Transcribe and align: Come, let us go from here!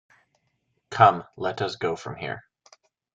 Come, 0.89 1.25
let 1.37 1.61
us 1.61 1.75
go 1.75 1.95
from 1.95 2.15
here! 2.15 2.43